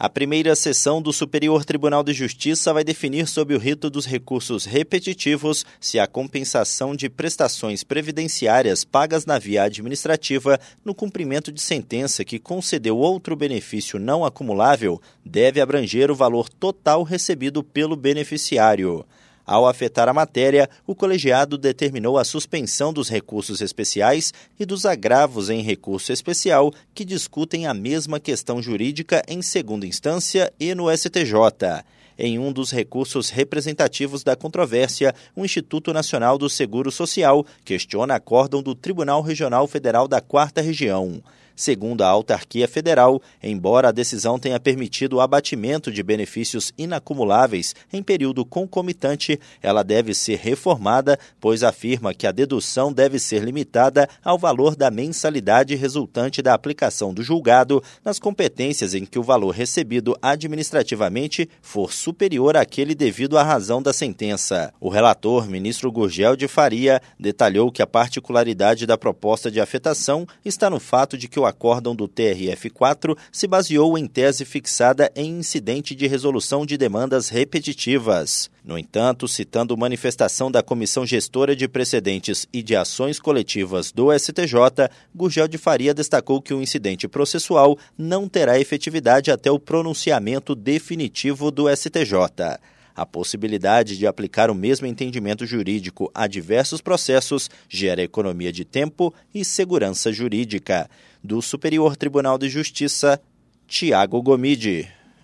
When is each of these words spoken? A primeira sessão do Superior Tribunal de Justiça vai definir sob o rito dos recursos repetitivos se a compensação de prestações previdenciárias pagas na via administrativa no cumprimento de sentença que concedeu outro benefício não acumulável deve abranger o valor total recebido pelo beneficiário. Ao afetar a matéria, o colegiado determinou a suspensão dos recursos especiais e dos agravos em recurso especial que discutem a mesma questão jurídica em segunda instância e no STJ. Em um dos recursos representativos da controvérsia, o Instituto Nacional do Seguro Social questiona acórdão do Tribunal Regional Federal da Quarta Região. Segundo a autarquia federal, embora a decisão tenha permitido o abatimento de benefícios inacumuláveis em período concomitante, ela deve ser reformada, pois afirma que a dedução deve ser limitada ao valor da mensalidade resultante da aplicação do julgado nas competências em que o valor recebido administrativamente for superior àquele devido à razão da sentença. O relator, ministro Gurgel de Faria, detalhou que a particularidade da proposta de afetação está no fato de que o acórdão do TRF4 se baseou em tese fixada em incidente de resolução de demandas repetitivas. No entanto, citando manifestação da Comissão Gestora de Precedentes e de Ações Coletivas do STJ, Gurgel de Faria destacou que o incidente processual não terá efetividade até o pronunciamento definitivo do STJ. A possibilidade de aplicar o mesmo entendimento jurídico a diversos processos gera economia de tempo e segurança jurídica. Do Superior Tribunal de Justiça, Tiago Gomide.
A 0.00 0.08
primeira 0.08 0.54
sessão 0.54 1.02
do 1.02 1.12
Superior 1.12 1.64
Tribunal 1.64 2.04
de 2.04 2.12
Justiça 2.12 2.72
vai 2.72 2.84
definir 2.84 3.26
sob 3.26 3.52
o 3.52 3.58
rito 3.58 3.90
dos 3.90 4.06
recursos 4.06 4.64
repetitivos 4.64 5.66
se 5.80 5.98
a 5.98 6.06
compensação 6.06 6.94
de 6.94 7.08
prestações 7.08 7.82
previdenciárias 7.82 8.84
pagas 8.84 9.26
na 9.26 9.40
via 9.40 9.64
administrativa 9.64 10.60
no 10.84 10.94
cumprimento 10.94 11.50
de 11.50 11.60
sentença 11.60 12.24
que 12.24 12.38
concedeu 12.38 12.96
outro 12.96 13.34
benefício 13.34 13.98
não 13.98 14.24
acumulável 14.24 15.02
deve 15.24 15.60
abranger 15.60 16.12
o 16.12 16.14
valor 16.14 16.48
total 16.48 17.02
recebido 17.02 17.64
pelo 17.64 17.96
beneficiário. 17.96 19.04
Ao 19.48 19.66
afetar 19.66 20.10
a 20.10 20.12
matéria, 20.12 20.68
o 20.86 20.94
colegiado 20.94 21.56
determinou 21.56 22.18
a 22.18 22.24
suspensão 22.24 22.92
dos 22.92 23.08
recursos 23.08 23.62
especiais 23.62 24.30
e 24.60 24.66
dos 24.66 24.84
agravos 24.84 25.48
em 25.48 25.62
recurso 25.62 26.12
especial 26.12 26.70
que 26.94 27.02
discutem 27.02 27.66
a 27.66 27.72
mesma 27.72 28.20
questão 28.20 28.60
jurídica 28.60 29.22
em 29.26 29.40
segunda 29.40 29.86
instância 29.86 30.52
e 30.60 30.74
no 30.74 30.94
STJ. 30.94 31.32
Em 32.18 32.38
um 32.38 32.52
dos 32.52 32.70
recursos 32.70 33.30
representativos 33.30 34.22
da 34.22 34.36
controvérsia, 34.36 35.14
o 35.34 35.46
Instituto 35.46 35.94
Nacional 35.94 36.36
do 36.36 36.50
Seguro 36.50 36.92
Social 36.92 37.42
questiona 37.64 38.16
acórdão 38.16 38.62
do 38.62 38.74
Tribunal 38.74 39.22
Regional 39.22 39.66
Federal 39.66 40.06
da 40.06 40.20
Quarta 40.20 40.60
Região. 40.60 41.22
Segundo 41.58 42.02
a 42.02 42.06
autarquia 42.06 42.68
federal, 42.68 43.20
embora 43.42 43.88
a 43.88 43.92
decisão 43.92 44.38
tenha 44.38 44.60
permitido 44.60 45.14
o 45.14 45.20
abatimento 45.20 45.90
de 45.90 46.04
benefícios 46.04 46.72
inacumuláveis 46.78 47.74
em 47.92 48.00
período 48.00 48.44
concomitante, 48.44 49.40
ela 49.60 49.82
deve 49.82 50.14
ser 50.14 50.38
reformada, 50.38 51.18
pois 51.40 51.64
afirma 51.64 52.14
que 52.14 52.28
a 52.28 52.30
dedução 52.30 52.92
deve 52.92 53.18
ser 53.18 53.42
limitada 53.42 54.08
ao 54.22 54.38
valor 54.38 54.76
da 54.76 54.88
mensalidade 54.88 55.74
resultante 55.74 56.40
da 56.40 56.54
aplicação 56.54 57.12
do 57.12 57.24
julgado 57.24 57.82
nas 58.04 58.20
competências 58.20 58.94
em 58.94 59.04
que 59.04 59.18
o 59.18 59.22
valor 59.24 59.50
recebido 59.50 60.16
administrativamente 60.22 61.50
for 61.60 61.92
superior 61.92 62.56
àquele 62.56 62.94
devido 62.94 63.36
à 63.36 63.42
razão 63.42 63.82
da 63.82 63.92
sentença. 63.92 64.72
O 64.78 64.88
relator, 64.88 65.48
ministro 65.48 65.90
Gurgel 65.90 66.36
de 66.36 66.46
Faria, 66.46 67.02
detalhou 67.18 67.72
que 67.72 67.82
a 67.82 67.86
particularidade 67.86 68.86
da 68.86 68.96
proposta 68.96 69.50
de 69.50 69.60
afetação 69.60 70.24
está 70.44 70.70
no 70.70 70.78
fato 70.78 71.18
de 71.18 71.26
que 71.26 71.40
o 71.40 71.47
acórdão 71.48 71.96
do 71.96 72.06
TRF4 72.06 73.16
se 73.32 73.46
baseou 73.46 73.98
em 73.98 74.06
tese 74.06 74.44
fixada 74.44 75.10
em 75.16 75.38
incidente 75.38 75.94
de 75.94 76.06
resolução 76.06 76.64
de 76.64 76.76
demandas 76.76 77.28
repetitivas. 77.28 78.50
No 78.64 78.78
entanto, 78.78 79.26
citando 79.26 79.76
manifestação 79.76 80.50
da 80.50 80.62
Comissão 80.62 81.06
Gestora 81.06 81.56
de 81.56 81.66
Precedentes 81.66 82.46
e 82.52 82.62
de 82.62 82.76
Ações 82.76 83.18
Coletivas 83.18 83.90
do 83.90 84.16
STJ, 84.16 84.90
Gurgel 85.14 85.48
de 85.48 85.56
Faria 85.58 85.94
destacou 85.94 86.42
que 86.42 86.52
o 86.52 86.60
incidente 86.62 87.08
processual 87.08 87.78
não 87.96 88.28
terá 88.28 88.60
efetividade 88.60 89.30
até 89.30 89.50
o 89.50 89.58
pronunciamento 89.58 90.54
definitivo 90.54 91.50
do 91.50 91.64
STJ. 91.74 92.58
A 92.98 93.06
possibilidade 93.06 93.96
de 93.96 94.08
aplicar 94.08 94.50
o 94.50 94.54
mesmo 94.56 94.84
entendimento 94.84 95.46
jurídico 95.46 96.10
a 96.12 96.26
diversos 96.26 96.80
processos 96.80 97.48
gera 97.68 98.02
economia 98.02 98.50
de 98.50 98.64
tempo 98.64 99.14
e 99.32 99.44
segurança 99.44 100.12
jurídica. 100.12 100.90
Do 101.22 101.40
Superior 101.40 101.96
Tribunal 101.96 102.36
de 102.38 102.48
Justiça, 102.48 103.22
Tiago 103.68 104.20
Gomide. 104.20 104.97